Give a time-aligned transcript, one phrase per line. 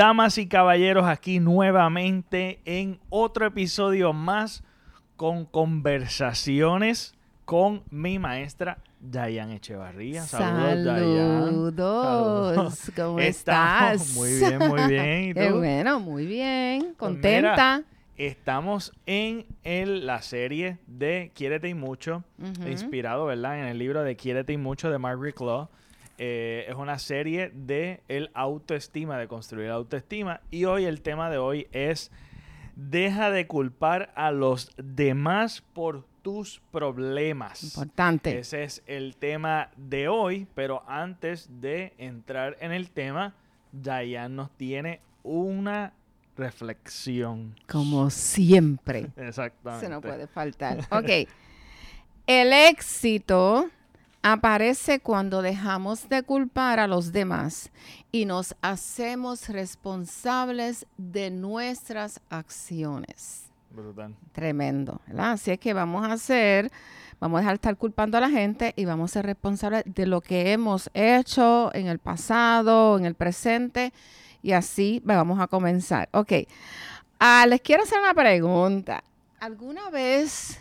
[0.00, 4.64] Damas y caballeros, aquí nuevamente en otro episodio más
[5.16, 7.14] con conversaciones
[7.44, 10.22] con mi maestra Dayan Echevarría.
[10.22, 12.92] Saludos, Saludos.
[12.96, 14.14] ¿Cómo estás?
[14.14, 15.22] Muy bien, muy bien.
[15.24, 16.80] ¿Y Qué bueno, muy bien.
[16.80, 17.82] Pues Contenta.
[18.16, 22.24] estamos en el, la serie de Quiérete y Mucho,
[22.66, 23.60] inspirado, ¿verdad?
[23.60, 25.68] En el libro de Quiérete y Mucho de Margaret Claw.
[26.22, 30.42] Eh, es una serie de el autoestima, de construir autoestima.
[30.50, 32.12] Y hoy el tema de hoy es
[32.76, 37.62] deja de culpar a los demás por tus problemas.
[37.64, 38.38] Importante.
[38.38, 43.34] Ese es el tema de hoy, pero antes de entrar en el tema,
[43.72, 45.94] Dayan nos tiene una
[46.36, 47.56] reflexión.
[47.66, 49.10] Como siempre.
[49.16, 49.86] Exactamente.
[49.86, 50.86] Se no puede faltar.
[50.90, 51.26] Ok.
[52.26, 53.70] El éxito
[54.22, 57.70] aparece cuando dejamos de culpar a los demás
[58.12, 63.50] y nos hacemos responsables de nuestras acciones.
[63.70, 64.16] Brutal.
[64.32, 65.32] Tremendo, ¿verdad?
[65.32, 66.70] Así es que vamos a hacer,
[67.20, 70.06] vamos a dejar de estar culpando a la gente y vamos a ser responsables de
[70.06, 73.92] lo que hemos hecho en el pasado, en el presente,
[74.42, 76.08] y así vamos a comenzar.
[76.12, 76.32] Ok,
[77.20, 79.04] ah, les quiero hacer una pregunta.
[79.38, 80.58] ¿Alguna vez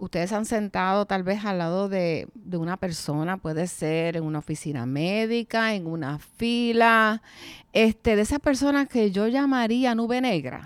[0.00, 4.40] ustedes han sentado tal vez al lado de, de, una persona, puede ser en una
[4.40, 7.22] oficina médica, en una fila,
[7.72, 10.62] este, de esas personas que yo llamaría nube negra?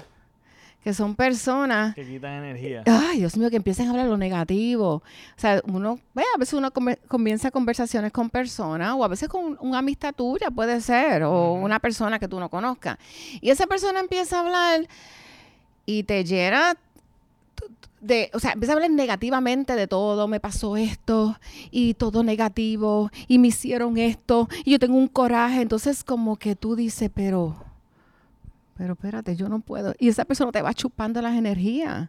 [0.85, 2.83] que son personas que quitan energía.
[2.85, 4.97] Ay, Dios mío, que empiecen a hablar lo negativo.
[4.97, 5.03] O
[5.35, 6.71] sea, uno, ve, a veces uno
[7.09, 11.81] comienza conversaciones con personas, o a veces con una amistad tuya, puede ser, o una
[11.81, 12.99] persona que tú no conozcas.
[13.41, 14.87] Y esa persona empieza a hablar
[15.87, 16.77] y te llena
[18.05, 21.39] de, o sea, empieza a hablar negativamente de todo, me pasó esto
[21.71, 26.55] y todo negativo y me hicieron esto y yo tengo un coraje, entonces como que
[26.55, 27.57] tú dices, pero
[28.77, 29.95] pero espérate, yo no puedo.
[29.99, 32.09] Y esa persona te va chupando las energías.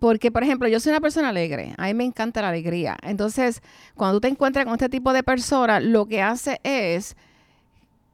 [0.00, 2.98] Porque, por ejemplo, yo soy una persona alegre, a mí me encanta la alegría.
[3.02, 3.62] Entonces,
[3.94, 7.16] cuando tú te encuentras con este tipo de persona, lo que hace es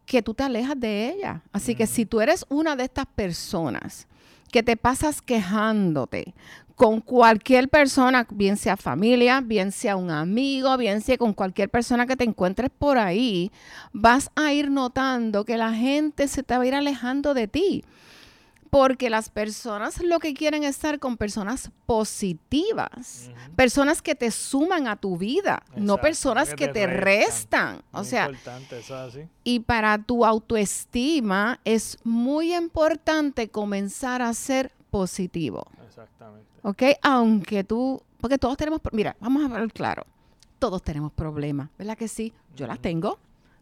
[0.07, 1.43] que tú te alejas de ella.
[1.53, 4.07] Así que si tú eres una de estas personas
[4.53, 6.35] que te pasas quejándote
[6.81, 12.07] con cualquier persona, bien sea familia, bien sea un amigo, bien sea con cualquier persona
[12.07, 13.53] que te encuentres por ahí,
[13.93, 17.85] vas a ir notando que la gente se te va a ir alejando de ti.
[18.71, 24.89] Porque las personas lo que quieren es estar con personas positivas, personas que te suman
[24.89, 27.83] a tu vida, no personas que, te, restan.
[27.93, 28.31] O sea,
[29.45, 35.67] y para tu autoestima es muy importante comenzar a ser positivo.
[36.03, 36.49] Exactamente.
[36.63, 36.83] ¿Ok?
[37.03, 40.05] Aunque tú, porque todos tenemos, mira, vamos a hablar claro,
[40.59, 42.33] todos tenemos problemas, ¿verdad que sí?
[42.55, 43.19] Yo las tengo,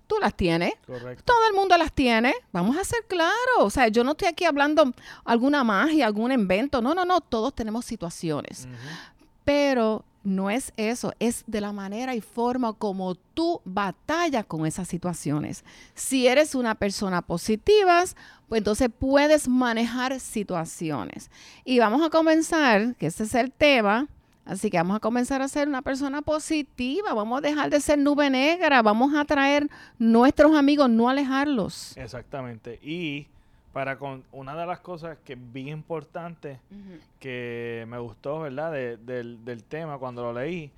[0.07, 1.23] tú las tienes, Correcto.
[1.25, 4.45] todo el mundo las tiene, vamos a ser claros, o sea, yo no estoy aquí
[4.45, 4.93] hablando
[5.25, 8.67] alguna magia, algún invento, no, no, no, todos tenemos situaciones,
[9.45, 14.89] pero no es eso, es de la manera y forma como tú batallas con esas
[14.89, 15.65] situaciones.
[15.95, 18.05] Si eres una persona positiva,
[18.49, 21.31] pues entonces puedes manejar situaciones.
[21.65, 24.09] Y vamos a comenzar, que ese es el tema,
[24.45, 27.99] así que vamos a comenzar a ser una persona positiva, vamos a dejar de ser
[27.99, 29.69] nube negra, vamos a traer
[29.99, 31.97] nuestros amigos, no alejarlos.
[31.97, 32.79] Exactamente.
[32.83, 33.29] Y
[33.79, 36.59] para con una de las cosas que es bien importante,
[37.21, 38.73] que me gustó, ¿verdad?
[38.73, 40.73] del, del tema cuando lo leí,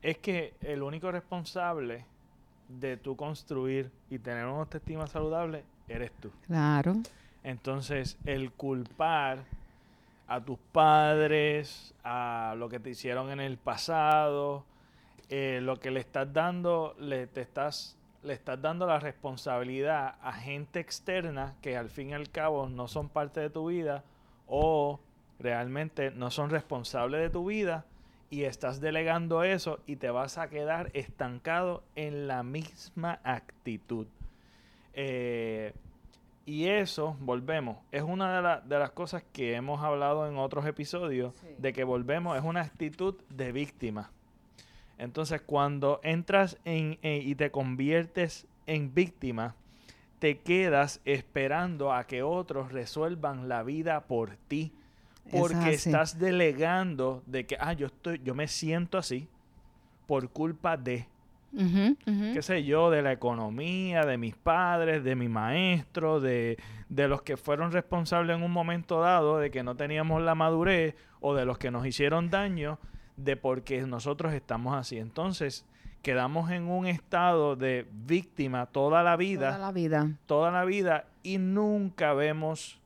[0.00, 2.06] es que el único responsable
[2.70, 6.30] de tú construir y tener una autoestima saludable eres tú.
[6.46, 6.94] Claro.
[7.44, 9.40] Entonces, el culpar
[10.26, 14.64] a tus padres, a lo que te hicieron en el pasado,
[15.28, 20.32] eh, lo que le estás dando, le, te estás, le estás dando la responsabilidad a
[20.32, 24.04] gente externa que al fin y al cabo no son parte de tu vida
[24.46, 25.00] o
[25.38, 27.86] realmente no son responsables de tu vida
[28.28, 34.08] y estás delegando eso y te vas a quedar estancado en la misma actitud.
[34.94, 35.72] Eh,
[36.44, 41.72] y eso, volvemos, es una de, las cosas que hemos hablado en otros episodios, de
[41.72, 44.10] que volvemos, es una actitud de víctima.
[44.98, 49.54] Entonces, cuando entras en, y te conviertes en víctima,
[50.18, 54.72] te quedas esperando a que otros resuelvan la vida por ti.
[55.30, 59.28] Porque estás delegando de que, ah, yo, estoy, yo me siento así
[60.06, 61.08] por culpa de
[61.54, 66.58] qué sé yo, de la economía, de mis padres, de mi maestro, de,
[66.88, 70.94] de, los que fueron responsables en un momento dado de que no teníamos la madurez
[71.20, 72.78] o de los que nos hicieron daño
[73.16, 74.98] de porque nosotros estamos así.
[74.98, 75.64] Entonces,
[76.02, 80.08] quedamos en un estado de víctima toda la vida, Toda la vida.
[80.26, 82.78] toda la vida y nunca vemos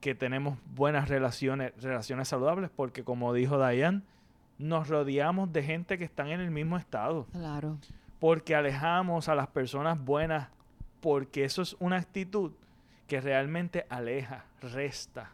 [0.00, 4.02] que tenemos buenas relaciones, relaciones saludables, porque como dijo Dayan,
[4.58, 7.78] nos rodeamos de gente que están en el mismo estado, Claro.
[8.18, 10.48] porque alejamos a las personas buenas,
[11.00, 12.50] porque eso es una actitud
[13.06, 15.30] que realmente aleja, resta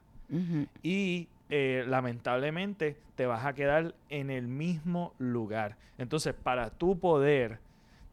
[0.82, 5.76] y eh, lamentablemente te vas a quedar en el mismo lugar.
[5.96, 7.58] Entonces, para tú poder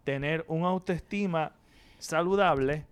[0.03, 1.51] tener una autoestima
[1.99, 2.85] saludable,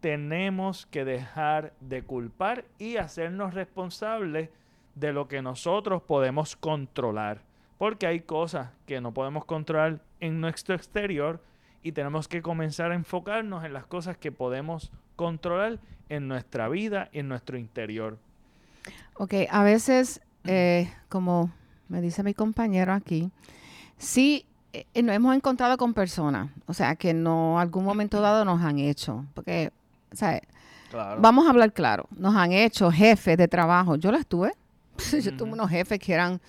[0.00, 4.50] tenemos que dejar de culpar y hacernos responsables
[4.94, 7.40] de lo que nosotros podemos controlar.
[7.78, 11.40] Porque hay cosas que no podemos controlar en nuestro exterior
[11.82, 17.08] y tenemos que comenzar a enfocarnos en las cosas que podemos controlar en nuestra vida
[17.12, 18.18] y en nuestro interior.
[19.16, 21.50] Ok, a veces, eh, como
[21.88, 23.30] me dice mi compañero aquí,
[23.96, 28.60] sí eh, nos hemos encontrado con personas, o sea, que no algún momento dado nos
[28.62, 29.72] han hecho, porque,
[30.12, 30.40] o sea,
[30.90, 31.20] Claro.
[31.20, 34.52] vamos a hablar claro, nos han hecho jefes de trabajo, yo las tuve,
[35.22, 36.40] yo tuve unos jefes que eran,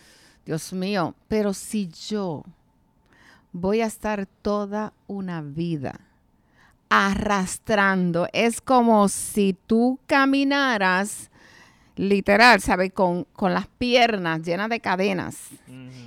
[0.45, 2.43] Dios mío, pero si yo
[3.51, 5.99] voy a estar toda una vida
[6.89, 11.29] arrastrando, es como si tú caminaras
[11.95, 12.91] literal, ¿sabes?
[12.93, 15.37] Con, con las piernas llenas de cadenas.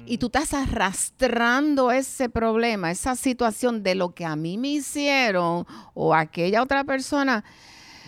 [0.06, 5.66] Y tú estás arrastrando ese problema, esa situación de lo que a mí me hicieron
[5.94, 7.44] o aquella otra persona.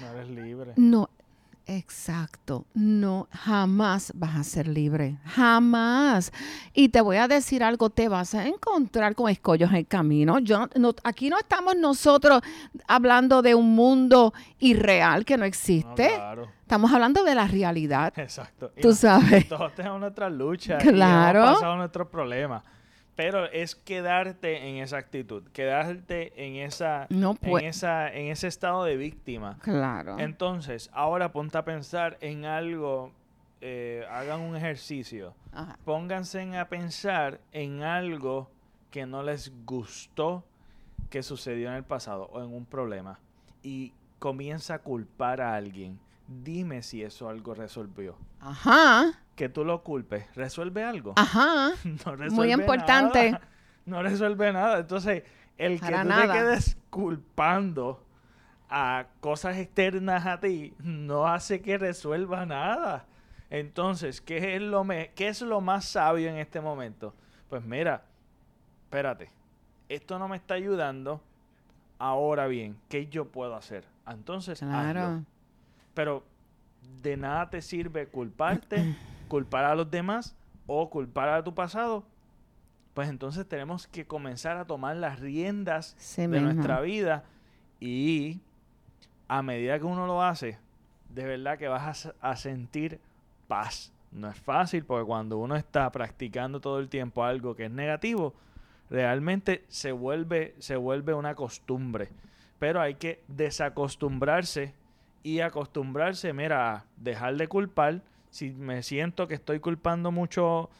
[0.00, 0.72] No eres libre.
[0.76, 1.10] No,
[1.66, 2.64] exacto.
[2.74, 5.18] No, jamás vas a ser libre.
[5.26, 6.32] Jamás.
[6.74, 10.38] Y te voy a decir algo, te vas a encontrar con escollos en el camino.
[10.38, 12.40] Yo, no- aquí no estamos nosotros
[12.88, 16.08] hablando de un mundo irreal que no No, existe.
[16.14, 16.48] claro.
[16.70, 18.16] Estamos hablando de la realidad.
[18.16, 18.70] Exacto.
[18.80, 19.48] Tú sabes.
[19.48, 20.80] Todos tenemos nuestras luchas.
[20.80, 21.40] Claro.
[21.40, 22.62] Y hemos pasado nuestros problemas.
[23.16, 28.84] Pero es quedarte en esa actitud, quedarte en esa, No en esa, en ese estado
[28.84, 29.58] de víctima.
[29.62, 30.20] Claro.
[30.20, 33.10] Entonces, ahora ponte a pensar en algo,
[33.60, 35.34] eh, hagan un ejercicio.
[35.50, 35.76] Ajá.
[35.84, 38.48] Pónganse a pensar en algo
[38.92, 40.44] que no les gustó
[41.10, 43.18] que sucedió en el pasado o en un problema.
[43.60, 45.98] Y comienza a culpar a alguien.
[46.32, 48.16] Dime si eso algo resolvió.
[48.40, 49.12] Ajá.
[49.34, 50.24] Que tú lo culpes.
[50.36, 51.14] ¿Resuelve algo?
[51.16, 51.70] Ajá.
[51.84, 53.32] No resuelve Muy importante.
[53.32, 53.48] nada.
[53.84, 54.78] No resuelve nada.
[54.78, 55.24] Entonces,
[55.58, 56.32] el que Para tú nada.
[56.32, 58.04] te quedes culpando
[58.68, 63.06] a cosas externas a ti no hace que resuelva nada.
[63.50, 67.12] Entonces, ¿qué es lo, me- qué es lo más sabio en este momento?
[67.48, 68.04] Pues mira,
[68.84, 69.32] espérate,
[69.88, 71.20] esto no me está ayudando.
[71.98, 73.84] Ahora bien, ¿qué yo puedo hacer?
[74.06, 75.24] Entonces, hazlo.
[76.00, 76.24] Pero
[77.02, 78.96] de nada te sirve culparte,
[79.28, 80.34] culpar a los demás
[80.66, 82.04] o culpar a tu pasado.
[82.94, 87.24] Pues entonces tenemos que comenzar a tomar las riendas Sí de nuestra vida
[87.80, 88.40] y
[89.28, 90.56] a medida que uno lo hace,
[91.10, 92.98] de verdad que vas a, a sentir
[93.46, 93.92] paz.
[94.10, 98.32] No es fácil porque cuando uno está practicando todo el tiempo algo que es negativo,
[98.88, 102.08] realmente se vuelve, se vuelve una costumbre.
[102.58, 104.79] Pero hay que desacostumbrarse
[105.22, 108.02] y acostumbrarse, mira, a dejar de culpar.
[108.30, 110.70] Si me siento que estoy culpando mucho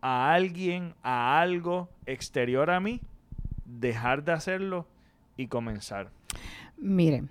[0.00, 3.00] a alguien, a algo exterior a mí,
[3.64, 4.86] dejar de hacerlo
[5.36, 6.10] y comenzar.
[6.76, 7.28] Miren,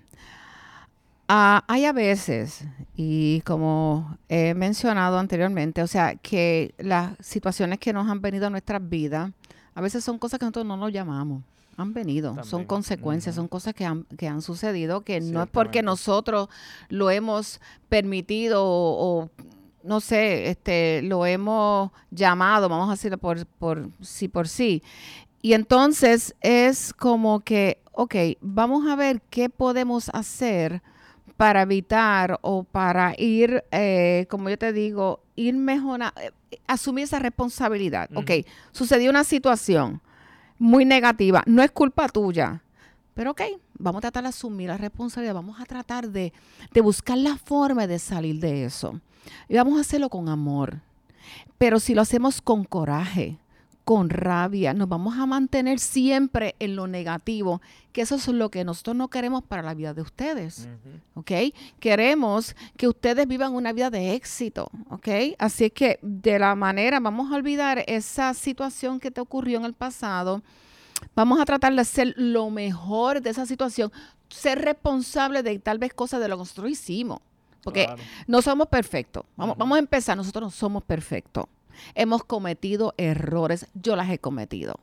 [1.28, 2.66] ah, hay a veces,
[2.96, 8.50] y como he mencionado anteriormente, o sea, que las situaciones que nos han venido a
[8.50, 9.30] nuestras vidas,
[9.74, 11.42] a veces son cosas que nosotros no nos llamamos.
[11.78, 15.80] Han venido, son consecuencias, son cosas que han, que han sucedido, que no es porque
[15.80, 16.48] nosotros
[16.88, 19.30] lo hemos permitido o, o,
[19.84, 24.82] no sé, este, lo hemos llamado, vamos a decirlo por, por sí por sí.
[25.40, 30.82] Y entonces es como que, ok, vamos a ver qué podemos hacer
[31.36, 36.20] para evitar o para ir, eh, como yo te digo, ir mejorando,
[36.66, 38.10] asumir esa responsabilidad.
[38.10, 38.22] Ujú.
[38.22, 38.30] Ok,
[38.72, 40.00] sucedió una situación
[40.58, 42.62] muy negativa, no es culpa tuya,
[43.14, 43.42] pero ok,
[43.78, 46.32] vamos a tratar de asumir la responsabilidad, vamos a tratar de,
[46.72, 49.00] de buscar la forma de salir de eso.
[49.48, 50.80] Y vamos a hacerlo con amor.
[51.58, 53.36] Pero si lo hacemos con coraje,
[53.88, 58.62] con rabia, nos vamos a mantener siempre en lo negativo, que eso es lo que
[58.62, 60.68] nosotros no queremos para la vida de ustedes.
[61.14, 61.32] ¿ok?
[61.80, 65.08] Queremos que ustedes vivan una vida de éxito, ¿ok?
[65.38, 69.64] Así es que de la manera, vamos a olvidar esa situación que te ocurrió en
[69.64, 70.42] el pasado,
[71.16, 73.90] vamos a tratar de hacer lo mejor de esa situación,
[74.28, 77.20] ser responsable de tal vez cosas de lo que nosotros hicimos,
[77.64, 78.02] porque Claro.
[78.26, 79.24] no somos perfectos.
[79.34, 81.46] Vamos, vamos a empezar, nosotros no somos perfectos.
[81.94, 83.66] Hemos cometido errores.
[83.74, 84.80] Yo las he cometido.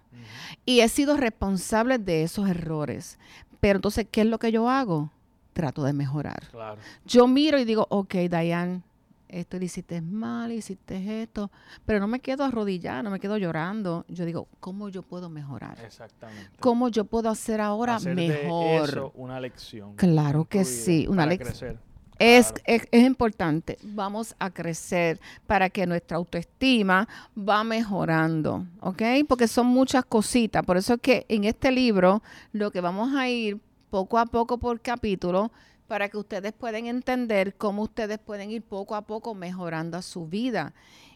[0.66, 3.20] Y he sido responsable de esos errores.
[3.60, 5.12] Pero entonces, ¿qué es lo que yo hago?
[5.54, 6.48] Trato de mejorar.
[6.52, 6.82] Claro.
[7.06, 8.82] Yo miro y digo, ok, Diane,
[9.28, 11.52] esto le hiciste mal, hiciste esto,
[11.86, 14.06] pero no me quedo arrodillada, no me quedo llorando.
[14.08, 15.78] Yo digo, ¿cómo yo puedo mejorar?
[15.84, 16.52] Exactamente.
[16.60, 18.90] ¿Cómo yo puedo hacer ahora Hacer de mejor?
[18.90, 19.96] eso una lección.
[19.96, 21.80] Claro que vida sí, una lección.
[22.20, 23.78] Es, es, es importante.
[23.84, 27.08] Vamos a crecer para que nuestra autoestima
[27.38, 29.02] va mejorando, ¿ok?
[29.28, 30.64] Porque son muchas cositas.
[30.66, 34.58] Por eso es que en este libro lo que vamos a ir poco a poco
[34.58, 35.52] por capítulo
[35.88, 40.74] para que ustedes puedan entender cómo ustedes pueden ir poco a poco mejorando su vida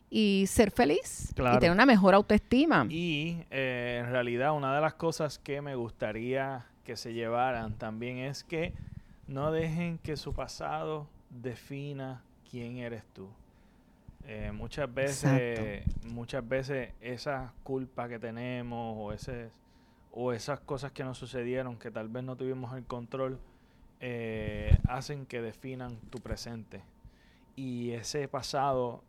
[0.09, 2.85] y ser feliz y tener una mejor autoestima.
[2.89, 8.17] Y eh, en realidad una de las cosas que me gustaría que se llevaran también
[8.17, 8.73] es que
[9.29, 13.29] no dejen que su pasado defina quién eres tú.
[14.25, 19.51] Eh, muchas veces, muchas veces esa culpa que tenemos o ese
[20.11, 23.39] o esas cosas que nos sucedieron que tal vez no tuvimos el control
[23.99, 26.81] eh, hacen que definan tu presente.
[27.55, 29.03] Y ese pasado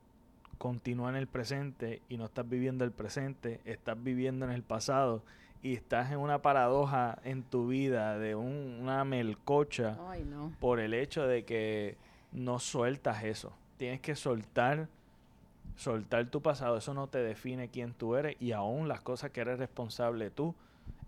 [0.58, 5.22] continúa en el presente y no estás viviendo el presente, estás viviendo en el pasado
[5.62, 10.52] y estás en una paradoja en tu vida de un- una melcocha Ay, no.
[10.60, 11.96] por el hecho de que
[12.32, 13.52] no sueltas eso.
[13.76, 14.88] Tienes que soltar,
[15.76, 16.76] soltar tu pasado.
[16.76, 20.54] Eso no te define quién tú eres y aún las cosas que eres responsable tú.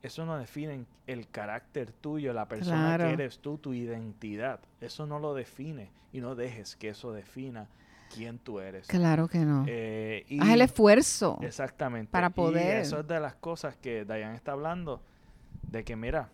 [0.03, 3.05] Eso no define el carácter tuyo, la persona Claro.
[3.07, 4.61] que eres tú, tu identidad.
[4.81, 7.69] Eso no lo define y no dejes que eso defina
[8.15, 8.87] quién tú eres.
[8.87, 9.65] Claro que no.
[9.69, 11.39] Eh, y- Haz el esfuerzo.
[11.43, 12.11] Exactamente.
[12.11, 12.79] para Y poder.
[12.79, 15.01] eso es de las cosas que Dayan está hablando,
[15.71, 16.31] de que mira,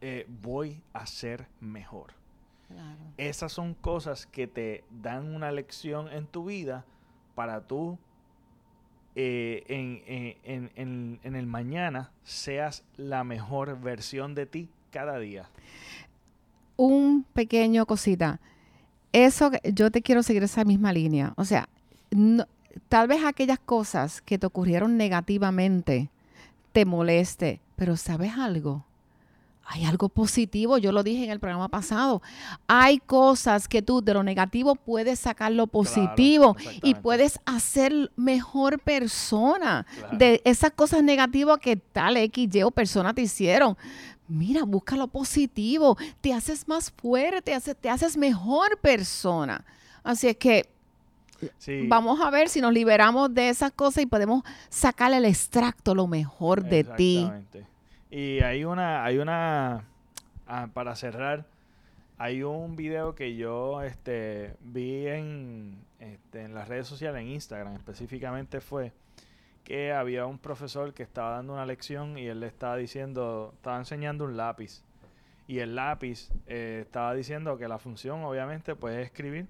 [0.00, 2.12] eh, voy a ser mejor.
[2.68, 2.98] Claro.
[3.16, 6.84] Esas son cosas que te dan una lección en tu vida
[7.34, 7.98] para tú
[9.18, 10.02] eh, en-
[10.44, 15.48] en- en- en el mañana seas la mejor versión de ti cada día.
[16.78, 18.38] un pequeño cosita.
[19.12, 21.32] Eso, yo te quiero seguir esa misma línea.
[21.36, 21.68] O sea,
[22.10, 22.46] no-
[22.88, 26.10] tal vez aquellas cosas que te ocurrieron negativamente
[26.72, 28.84] te moleste, pero ¿sabes algo?
[29.68, 32.22] Hay algo positivo, yo lo dije en el programa pasado.
[32.68, 38.78] Hay cosas que tú de lo negativo puedes sacar lo positivo y puedes hacer mejor
[38.78, 40.18] persona Claro.
[40.18, 43.76] de esas cosas negativas que tal X, Y o persona te hicieron.
[44.28, 49.64] Mira, busca lo positivo, te haces más fuerte, te haces, mejor persona.
[50.02, 50.68] Así es que
[51.58, 51.86] Sí.
[51.86, 56.06] vamos a ver si nos liberamos de esas cosas y podemos sacar el extracto, lo
[56.06, 57.18] mejor de ti.
[57.18, 57.66] Exactamente.
[58.10, 59.84] Y hay una, hay una,
[60.46, 61.44] ah, para cerrar,
[62.18, 67.74] hay un video que yo este, vi en, este, en las redes sociales, en Instagram
[67.74, 68.92] específicamente fue
[69.66, 73.76] que había un profesor que estaba dando una lección y él le estaba diciendo, estaba
[73.78, 74.84] enseñando un lápiz.
[75.48, 79.48] Y el lápiz eh, estaba diciendo que la función obviamente puede escribir,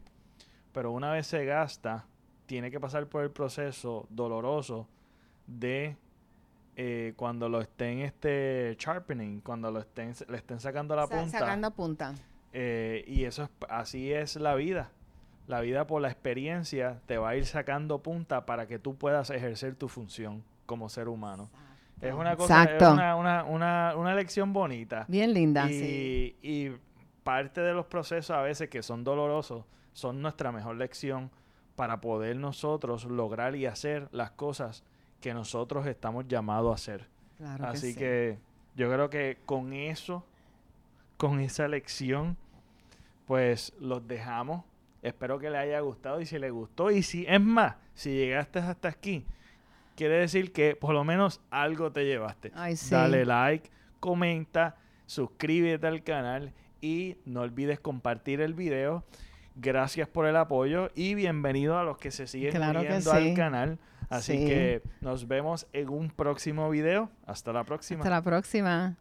[0.73, 2.07] pero una vez se gasta,
[2.47, 4.89] tiene que pasar por el proceso doloroso
[5.47, 5.97] de
[6.77, 11.39] eh, cuando lo estén este sharpening, cuando lo estén, le estén sacando la Sa- punta.
[11.41, 12.15] Sacando punta.
[12.55, 14.91] eh, y eso es, así es la vida.
[15.47, 19.31] La vida por la experiencia te va a ir sacando punta para que tú puedas
[19.31, 21.49] ejercer tu función como ser humano.
[22.01, 25.07] Es una cosa, es una, una, una, una lección bonita.
[25.09, 26.37] Bien linda, y, sí.
[26.43, 26.71] y
[27.23, 31.31] parte de los procesos a veces que son dolorosos son nuestra mejor lección
[31.75, 34.85] para poder nosotros lograr y hacer las cosas
[35.21, 37.09] que nosotros estamos llamados a hacer.
[37.39, 37.99] Claro Así sí.
[37.99, 38.39] que
[38.77, 40.25] yo creo que con eso,
[41.17, 42.37] con esa lección,
[43.27, 44.65] pues los dejamos.
[45.03, 48.59] Espero que les haya gustado y si les gustó y si es más, si llegaste
[48.59, 49.25] hasta aquí,
[49.95, 52.51] quiere decir que por lo menos algo te llevaste.
[52.55, 52.91] Ay, sí.
[52.91, 54.77] Dale like, comenta,
[55.07, 59.05] suscríbete al canal y no olvides compartir el video.
[59.55, 63.17] Gracias por el apoyo y bienvenido a los que se siguen Claro que uniendo sí.
[63.17, 63.79] al canal.
[64.09, 64.47] Así Sí.
[64.47, 67.11] que nos vemos en un próximo video.
[67.27, 68.01] Hasta la próxima.
[68.01, 68.97] Hasta la próxima.